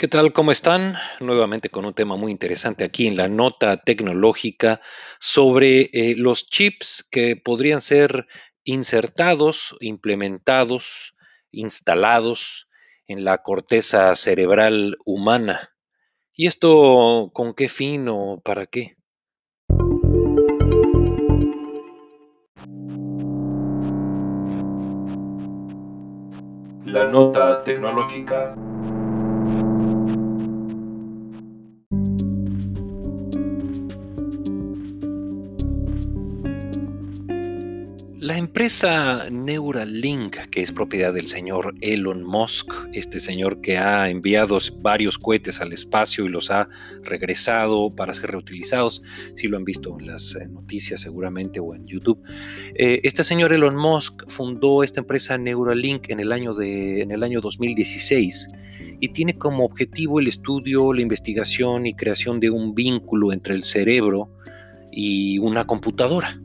¿Qué 0.00 0.06
tal? 0.06 0.32
¿Cómo 0.32 0.52
están? 0.52 0.94
Nuevamente 1.18 1.70
con 1.70 1.84
un 1.84 1.92
tema 1.92 2.14
muy 2.14 2.30
interesante 2.30 2.84
aquí 2.84 3.08
en 3.08 3.16
la 3.16 3.26
nota 3.26 3.78
tecnológica 3.78 4.80
sobre 5.18 5.90
eh, 5.92 6.14
los 6.16 6.48
chips 6.48 7.02
que 7.10 7.34
podrían 7.34 7.80
ser 7.80 8.28
insertados, 8.62 9.76
implementados, 9.80 11.16
instalados 11.50 12.68
en 13.08 13.24
la 13.24 13.38
corteza 13.38 14.14
cerebral 14.14 14.98
humana. 15.04 15.74
¿Y 16.32 16.46
esto 16.46 17.32
con 17.34 17.52
qué 17.54 17.68
fin 17.68 18.06
o 18.08 18.40
para 18.40 18.66
qué? 18.66 18.94
La 26.84 27.04
nota 27.10 27.64
tecnológica 27.64 28.54
empresa 38.48 39.28
Neuralink, 39.30 40.36
que 40.50 40.62
es 40.62 40.72
propiedad 40.72 41.12
del 41.12 41.26
señor 41.26 41.74
Elon 41.82 42.24
Musk, 42.24 42.72
este 42.94 43.20
señor 43.20 43.60
que 43.60 43.76
ha 43.76 44.08
enviado 44.08 44.58
varios 44.80 45.18
cohetes 45.18 45.60
al 45.60 45.74
espacio 45.74 46.24
y 46.24 46.30
los 46.30 46.50
ha 46.50 46.66
regresado 47.02 47.94
para 47.94 48.14
ser 48.14 48.30
reutilizados, 48.30 49.02
si 49.34 49.48
lo 49.48 49.58
han 49.58 49.64
visto 49.64 49.94
en 50.00 50.06
las 50.06 50.34
eh, 50.34 50.48
noticias 50.48 51.02
seguramente 51.02 51.60
o 51.60 51.74
en 51.74 51.86
YouTube. 51.86 52.18
Eh, 52.74 53.00
este 53.02 53.22
señor 53.22 53.52
Elon 53.52 53.76
Musk 53.76 54.26
fundó 54.28 54.82
esta 54.82 55.00
empresa 55.00 55.36
Neuralink 55.36 56.08
en 56.08 56.18
el 56.18 56.32
año 56.32 56.54
de, 56.54 57.02
en 57.02 57.10
el 57.10 57.22
año 57.22 57.42
2016 57.42 58.48
y 58.98 59.08
tiene 59.08 59.36
como 59.36 59.66
objetivo 59.66 60.20
el 60.20 60.26
estudio, 60.26 60.94
la 60.94 61.02
investigación 61.02 61.84
y 61.84 61.94
creación 61.94 62.40
de 62.40 62.48
un 62.48 62.74
vínculo 62.74 63.30
entre 63.30 63.54
el 63.54 63.62
cerebro 63.62 64.30
y 64.90 65.38
una 65.38 65.66
computadora. 65.66 66.40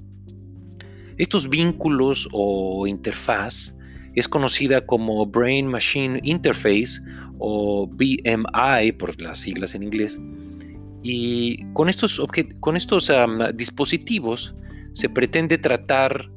Estos 1.18 1.50
vínculos 1.50 2.28
o 2.32 2.88
interfaz 2.88 3.74
es 4.16 4.28
conocida 4.28 4.86
como 4.86 5.26
Brain 5.26 5.68
Machine 5.68 6.20
Interface 6.24 7.02
o 7.40 7.88
BMI 7.88 8.92
por 8.98 9.20
las 9.22 9.40
siglas 9.40 9.76
en 9.76 9.84
inglés. 9.84 10.20
Y 11.02 11.66
con 11.74 11.90
estos, 11.90 12.22
con 12.60 12.78
estos 12.78 13.12
dispositivos 13.56 14.56
se 14.94 15.10
pretende 15.10 15.58
tratar 15.58 16.30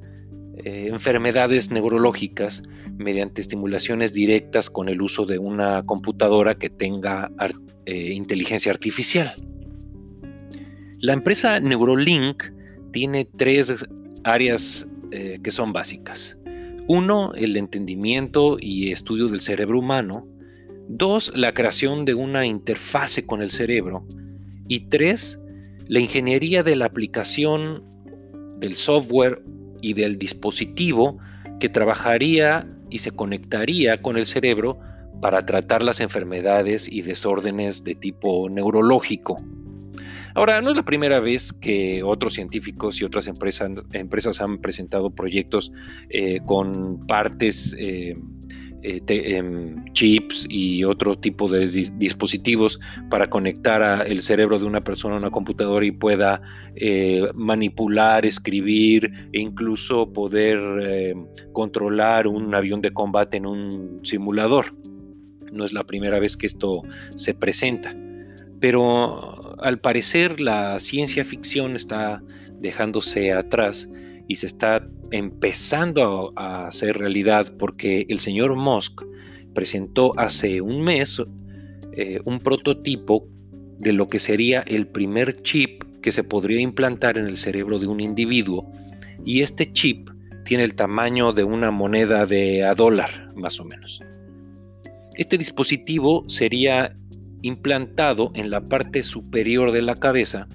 eh, 0.64 0.88
enfermedades 0.90 1.70
neurológicas 1.70 2.62
mediante 2.96 3.42
estimulaciones 3.42 4.14
directas 4.14 4.70
con 4.70 4.88
el 4.88 5.02
uso 5.02 5.26
de 5.26 5.38
una 5.38 5.84
computadora 5.84 6.56
que 6.56 6.70
tenga 6.70 7.30
eh, 7.84 8.12
inteligencia 8.12 8.72
artificial. 8.72 9.34
La 11.00 11.12
empresa 11.12 11.60
Neurolink 11.60 12.42
tiene 12.92 13.26
tres 13.36 13.86
áreas 14.26 14.86
eh, 15.12 15.38
que 15.42 15.50
son 15.50 15.72
básicas. 15.72 16.36
Uno, 16.88 17.32
el 17.34 17.56
entendimiento 17.56 18.58
y 18.60 18.92
estudio 18.92 19.28
del 19.28 19.40
cerebro 19.40 19.78
humano. 19.78 20.26
Dos, 20.88 21.32
la 21.34 21.52
creación 21.52 22.04
de 22.04 22.14
una 22.14 22.46
interfase 22.46 23.26
con 23.26 23.42
el 23.42 23.50
cerebro. 23.50 24.06
Y 24.68 24.80
tres, 24.88 25.38
la 25.86 26.00
ingeniería 26.00 26.62
de 26.62 26.76
la 26.76 26.86
aplicación 26.86 27.82
del 28.58 28.74
software 28.74 29.42
y 29.80 29.94
del 29.94 30.18
dispositivo 30.18 31.18
que 31.60 31.68
trabajaría 31.68 32.66
y 32.90 32.98
se 32.98 33.10
conectaría 33.10 33.96
con 33.98 34.16
el 34.16 34.26
cerebro 34.26 34.78
para 35.20 35.44
tratar 35.46 35.82
las 35.82 36.00
enfermedades 36.00 36.90
y 36.90 37.02
desórdenes 37.02 37.84
de 37.84 37.94
tipo 37.94 38.48
neurológico. 38.48 39.36
Ahora, 40.36 40.60
no 40.60 40.68
es 40.68 40.76
la 40.76 40.84
primera 40.84 41.18
vez 41.18 41.50
que 41.50 42.02
otros 42.02 42.34
científicos 42.34 43.00
y 43.00 43.04
otras 43.04 43.26
empresas, 43.26 43.70
empresas 43.92 44.42
han 44.42 44.58
presentado 44.58 45.08
proyectos 45.08 45.72
eh, 46.10 46.40
con 46.44 47.06
partes, 47.06 47.74
eh, 47.78 48.14
eh, 48.82 49.00
em, 49.08 49.82
chips 49.94 50.46
y 50.50 50.84
otro 50.84 51.18
tipo 51.18 51.48
de 51.48 51.66
dispositivos 51.96 52.78
para 53.08 53.30
conectar 53.30 54.06
el 54.06 54.20
cerebro 54.20 54.58
de 54.58 54.66
una 54.66 54.84
persona 54.84 55.14
a 55.14 55.18
una 55.20 55.30
computadora 55.30 55.86
y 55.86 55.90
pueda 55.92 56.42
manipular, 57.34 58.26
escribir 58.26 59.10
e 59.32 59.40
incluso 59.40 60.12
poder 60.12 61.16
controlar 61.54 62.26
un 62.26 62.54
avión 62.54 62.82
de 62.82 62.92
combate 62.92 63.38
en 63.38 63.46
un 63.46 64.00
simulador. 64.02 64.66
No 65.50 65.64
es 65.64 65.72
la 65.72 65.84
primera 65.84 66.18
vez 66.18 66.36
que 66.36 66.46
esto 66.46 66.82
se 67.14 67.32
presenta. 67.32 67.96
Pero 68.60 69.35
al 69.58 69.78
parecer 69.78 70.40
la 70.40 70.78
ciencia 70.80 71.24
ficción 71.24 71.76
está 71.76 72.22
dejándose 72.60 73.32
atrás 73.32 73.88
y 74.28 74.36
se 74.36 74.46
está 74.46 74.86
empezando 75.10 76.32
a, 76.36 76.68
hacer 76.68 76.98
realidad 76.98 77.52
porque 77.58 78.06
el 78.08 78.18
señor 78.18 78.56
Musk 78.56 79.02
presentó 79.54 80.12
hace 80.18 80.60
un 80.60 80.82
mes 80.82 81.22
eh, 81.92 82.20
un 82.24 82.40
prototipo 82.40 83.26
de 83.78 83.92
lo 83.92 84.08
que 84.08 84.18
sería 84.18 84.62
el 84.66 84.86
primer 84.86 85.42
chip 85.42 85.82
que 86.02 86.12
se 86.12 86.24
podría 86.24 86.60
implantar 86.60 87.18
en 87.18 87.26
el 87.26 87.36
cerebro 87.36 87.78
de 87.78 87.86
un 87.86 88.00
individuo 88.00 88.70
y 89.24 89.42
este 89.42 89.72
chip 89.72 90.10
tiene 90.44 90.64
el 90.64 90.74
tamaño 90.74 91.32
de 91.32 91.44
una 91.44 91.70
moneda 91.70 92.26
de 92.26 92.64
a 92.64 92.74
dólar 92.74 93.32
más 93.34 93.58
o 93.58 93.64
menos. 93.64 94.00
Este 95.16 95.38
dispositivo 95.38 96.24
sería 96.28 96.96
implantado 97.42 98.30
en 98.34 98.50
la 98.50 98.60
parte 98.60 99.02
superior 99.02 99.72
de 99.72 99.82
la 99.82 99.94
cabeza. 99.94 100.48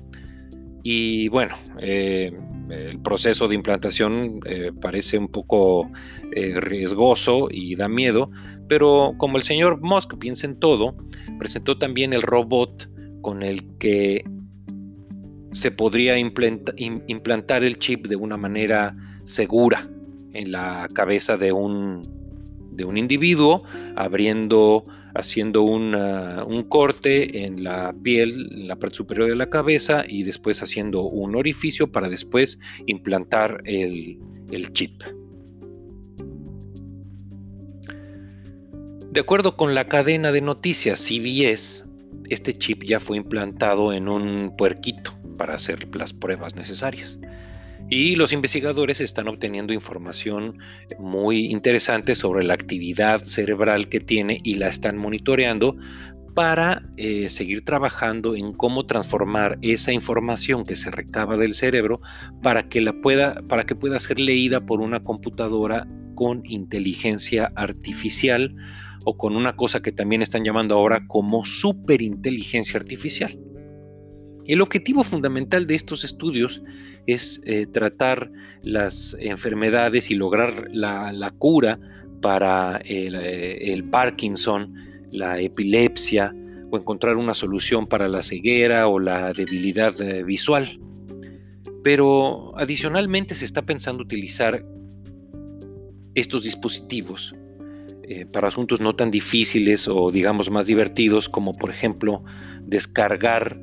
Y 0.84 1.28
bueno, 1.30 1.56
eh, 1.80 2.32
el 2.70 3.00
proceso 3.00 3.48
de 3.48 3.56
implantación 3.56 4.40
eh, 4.46 4.72
parece 4.80 5.18
un 5.18 5.28
poco 5.28 5.90
eh, 6.36 6.60
riesgoso 6.60 7.48
y 7.52 7.76
da 7.76 7.88
miedo, 7.88 8.32
pero 8.68 9.14
como 9.18 9.38
el 9.38 9.44
señor 9.44 9.82
Musk 9.82 10.18
piensa 10.18 10.48
en 10.48 10.60
todo, 10.60 10.96
presentó 11.38 11.78
también 11.78 12.14
el 12.14 12.22
robot 12.22 12.90
con 13.22 13.44
el 13.44 13.78
que 13.78 14.24
se 15.52 15.70
podría 15.70 16.18
implantar 16.18 17.64
el 17.64 17.78
chip 17.78 18.08
de 18.08 18.16
una 18.16 18.38
manera 18.38 18.96
segura 19.26 19.90
en 20.34 20.52
la 20.52 20.88
cabeza 20.94 21.36
de 21.36 21.52
un, 21.52 22.02
de 22.72 22.86
un 22.86 22.98
individuo, 22.98 23.64
abriendo 23.96 24.86
haciendo 25.16 25.64
un 25.64 26.66
corte 26.70 27.46
en 27.46 27.64
la 27.64 27.94
piel, 28.04 28.50
en 28.52 28.68
la 28.68 28.76
parte 28.76 28.96
superior 28.96 29.30
de 29.30 29.36
la 29.36 29.50
cabeza 29.50 30.04
y 30.08 30.24
después 30.24 30.62
haciendo 30.64 31.04
un 31.04 31.36
orificio 31.36 31.92
para 31.92 32.10
después 32.10 32.60
implantar 32.86 33.62
el, 33.66 34.20
el 34.52 34.74
chip. 34.74 35.04
De 39.12 39.20
acuerdo 39.20 39.58
con 39.58 39.76
la 39.76 39.90
cadena 39.90 40.32
de 40.32 40.40
noticias 40.40 41.00
CBS, 41.00 41.84
este 42.30 42.54
chip 42.54 42.84
ya 42.84 43.02
fue 43.02 43.18
implantado 43.18 43.92
en 43.92 44.08
un 44.08 44.56
puerquito 44.56 45.14
para 45.38 45.56
hacer 45.56 45.94
las 45.94 46.14
pruebas 46.14 46.56
necesarias. 46.56 47.20
Y 47.94 48.16
los 48.16 48.32
investigadores 48.32 49.02
están 49.02 49.28
obteniendo 49.28 49.74
información 49.74 50.58
muy 50.98 51.48
interesante 51.48 52.16
sobre 52.16 52.46
la 52.46 52.54
actividad 52.54 53.22
cerebral 53.22 53.90
que 53.90 54.00
tiene 54.00 54.40
y 54.46 54.54
la 54.54 54.70
están 54.70 54.98
monitoreando 54.98 55.76
para 56.34 56.84
eh, 56.96 57.28
seguir 57.28 57.66
trabajando 57.66 58.34
en 58.34 58.54
cómo 58.54 58.86
transformar 58.86 59.60
esa 59.62 59.92
información 59.92 60.64
que 60.64 60.78
se 60.78 60.90
recaba 60.90 61.36
del 61.36 61.54
cerebro 61.54 62.00
para 62.42 62.70
que, 62.70 62.80
la 62.80 62.94
pueda, 62.94 63.42
para 63.50 63.66
que 63.66 63.76
pueda 63.76 64.00
ser 64.00 64.22
leída 64.22 64.66
por 64.66 64.80
una 64.80 65.04
computadora 65.04 65.86
con 66.16 66.44
inteligencia 66.46 67.52
artificial 67.58 68.56
o 69.04 69.18
con 69.18 69.36
una 69.36 69.58
cosa 69.58 69.82
que 69.82 69.92
también 69.92 70.22
están 70.22 70.46
llamando 70.46 70.76
ahora 70.76 71.06
como 71.08 71.44
superinteligencia 71.44 72.80
artificial. 72.80 73.38
El 74.48 74.62
objetivo 74.62 75.04
fundamental 75.04 75.68
de 75.68 75.76
estos 75.76 76.04
estudios 76.04 76.64
es 77.06 77.42
eh, 77.46 77.68
tratar 77.68 78.32
las 78.64 79.16
enfermedades 79.20 80.10
y 80.10 80.16
lograr 80.16 80.68
la, 80.72 81.34
cura 81.38 81.80
para 82.22 82.82
eh, 82.84 83.72
el, 83.74 83.84
Parkinson, 83.86 84.74
la 85.12 85.40
epilepsia 85.40 86.36
o 86.72 86.78
encontrar 86.78 87.18
una 87.18 87.34
solución 87.34 87.86
para 87.86 88.08
la 88.08 88.24
ceguera 88.24 88.88
o 88.88 89.00
la 89.00 89.34
debilidad 89.34 90.00
eh, 90.02 90.24
visual. 90.24 90.80
Pero 91.84 92.58
adicionalmente 92.58 93.36
se 93.36 93.46
está 93.46 93.62
pensando 93.64 94.04
utilizar 94.04 94.66
estos 96.14 96.44
dispositivos 96.44 97.34
para 98.34 98.50
asuntos 98.50 98.82
no 98.82 98.94
tan 98.94 99.10
difíciles 99.10 99.88
o 99.88 100.12
digamos 100.12 100.52
más 100.52 100.68
divertidos 100.68 101.30
como 101.30 101.54
por 101.54 101.70
ejemplo 101.70 102.26
descargar 102.66 103.58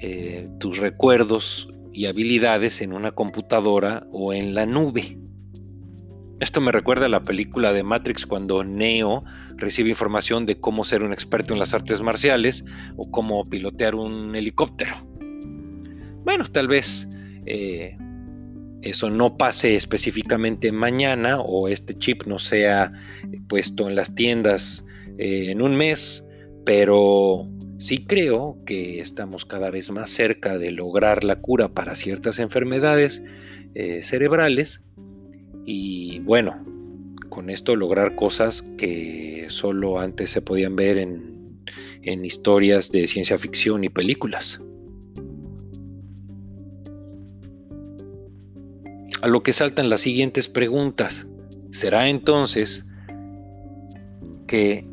eh, 0.00 0.48
tus 0.58 0.78
recuerdos 0.78 1.68
y 1.92 2.06
habilidades 2.06 2.80
en 2.80 2.92
una 2.92 3.12
computadora 3.12 4.04
o 4.12 4.32
en 4.32 4.54
la 4.54 4.66
nube. 4.66 5.18
Esto 6.40 6.60
me 6.60 6.70
recuerda 6.70 7.06
a 7.06 7.08
la 7.08 7.22
película 7.22 7.72
de 7.72 7.82
Matrix 7.82 8.24
cuando 8.24 8.62
Neo 8.62 9.24
recibe 9.56 9.90
información 9.90 10.46
de 10.46 10.60
cómo 10.60 10.84
ser 10.84 11.02
un 11.02 11.12
experto 11.12 11.52
en 11.52 11.58
las 11.58 11.74
artes 11.74 12.00
marciales 12.00 12.64
o 12.96 13.10
cómo 13.10 13.44
pilotear 13.44 13.96
un 13.96 14.36
helicóptero. 14.36 14.94
Bueno, 16.24 16.44
tal 16.52 16.68
vez 16.68 17.08
eh, 17.46 17.96
eso 18.82 19.10
no 19.10 19.36
pase 19.36 19.74
específicamente 19.74 20.70
mañana 20.70 21.38
o 21.38 21.66
este 21.66 21.98
chip 21.98 22.22
no 22.26 22.38
sea 22.38 22.92
puesto 23.48 23.88
en 23.88 23.96
las 23.96 24.14
tiendas 24.14 24.84
eh, 25.18 25.46
en 25.50 25.60
un 25.60 25.76
mes, 25.76 26.24
pero 26.64 27.48
sí 27.78 28.04
creo 28.04 28.58
que 28.66 29.00
estamos 29.00 29.44
cada 29.44 29.70
vez 29.70 29.90
más 29.90 30.10
cerca 30.10 30.58
de 30.58 30.72
lograr 30.72 31.24
la 31.24 31.36
cura 31.36 31.68
para 31.68 31.94
ciertas 31.94 32.38
enfermedades 32.38 33.22
eh, 33.74 34.02
cerebrales 34.02 34.84
y 35.64 36.18
bueno, 36.20 36.64
con 37.28 37.50
esto 37.50 37.76
lograr 37.76 38.14
cosas 38.14 38.62
que 38.76 39.46
solo 39.48 40.00
antes 40.00 40.30
se 40.30 40.42
podían 40.42 40.76
ver 40.76 40.98
en, 40.98 41.62
en 42.02 42.24
historias 42.24 42.90
de 42.90 43.06
ciencia 43.06 43.38
ficción 43.38 43.84
y 43.84 43.88
películas. 43.88 44.62
A 49.20 49.28
lo 49.28 49.42
que 49.42 49.52
saltan 49.52 49.90
las 49.90 50.00
siguientes 50.00 50.48
preguntas. 50.48 51.26
¿Será 51.72 52.08
entonces 52.08 52.86
que 54.46 54.87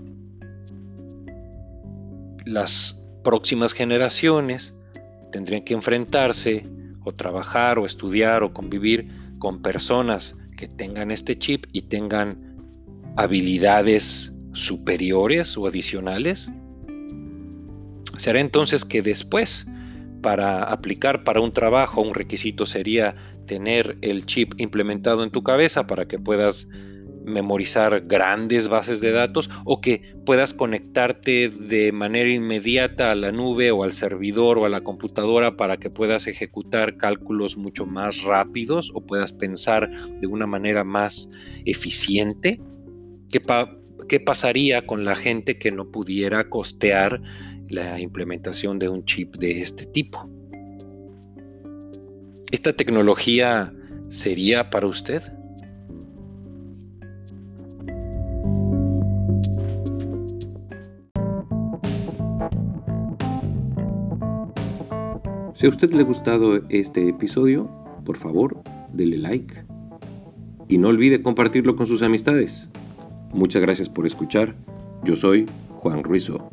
las 2.46 2.98
próximas 3.24 3.74
generaciones 3.74 4.74
tendrían 5.32 5.64
que 5.64 5.74
enfrentarse 5.74 6.66
o 7.04 7.14
trabajar 7.14 7.78
o 7.80 7.86
estudiar 7.86 8.44
o 8.44 8.54
convivir 8.54 9.08
con 9.40 9.62
personas 9.62 10.36
que 10.58 10.68
tengan 10.68 11.12
este 11.12 11.38
chip 11.38 11.66
y 11.72 11.84
tengan 11.84 12.56
habilidades 13.16 14.34
superiores 14.54 15.58
o 15.58 15.68
adicionales? 15.68 16.50
¿Será 18.18 18.40
entonces 18.40 18.86
que 18.86 19.02
después, 19.02 19.68
para 20.22 20.64
aplicar 20.64 21.24
para 21.24 21.42
un 21.42 21.52
trabajo, 21.52 22.02
un 22.02 22.14
requisito 22.14 22.66
sería 22.66 23.16
tener 23.46 23.98
el 24.02 24.26
chip 24.26 24.54
implementado 24.58 25.24
en 25.24 25.32
tu 25.32 25.44
cabeza 25.44 25.86
para 25.86 26.08
que 26.08 26.18
puedas 26.18 26.68
memorizar 27.26 28.06
grandes 28.06 28.68
bases 28.68 29.02
de 29.02 29.12
datos 29.12 29.50
o 29.66 29.82
que 29.82 30.02
puedas 30.26 30.54
conectarte 30.54 31.50
de 31.50 31.92
manera 31.92 32.30
inmediata 32.30 33.12
a 33.12 33.16
la 33.16 33.32
nube 33.32 33.72
o 33.72 33.84
al 33.84 33.94
servidor 33.94 34.58
o 34.58 34.66
a 34.66 34.70
la 34.70 34.82
computadora 34.82 35.58
para 35.58 35.78
que 35.78 35.90
puedas 35.90 36.28
ejecutar 36.28 36.98
cálculos 36.98 37.58
mucho 37.58 37.86
más 37.86 38.22
rápidos 38.24 38.92
o 38.94 39.02
puedas 39.02 39.34
pensar 39.34 39.90
de 39.90 40.28
una 40.28 40.48
manera 40.48 40.84
más 40.84 41.30
eficiente? 41.66 42.62
¿Qué, 43.30 44.20
pasaría 44.20 44.86
con 44.86 45.04
la 45.04 45.16
gente 45.16 45.58
que 45.58 45.72
no 45.72 45.90
pudiera 45.90 46.50
costear 46.50 47.22
la 47.70 48.00
implementación 48.00 48.80
de 48.80 48.90
un 48.90 49.04
chip 49.06 49.36
de 49.38 49.62
este 49.62 49.86
tipo? 49.88 50.30
¿Esta 52.52 52.74
tecnología 52.74 53.74
sería 54.10 54.70
para 54.70 54.88
usted? 54.88 55.24
Si 65.56 65.66
a 65.66 65.70
usted 65.70 65.94
le 65.94 66.02
ha 66.02 66.04
gustado 66.04 66.62
este 66.68 67.08
episodio, 67.08 67.70
por 68.04 68.18
favor, 68.18 68.62
dele 68.92 69.18
like 69.18 69.64
y 70.68 70.78
no 70.78 70.90
olvide 70.90 71.22
compartirlo 71.22 71.78
con 71.78 71.88
sus 71.88 72.02
amistades. 72.02 72.68
Muchas 73.34 73.62
gracias 73.62 73.88
por 73.88 74.06
escuchar. 74.06 74.54
Yo 75.06 75.16
soy 75.16 75.46
Juan 75.78 76.04
Ruizo. 76.04 76.50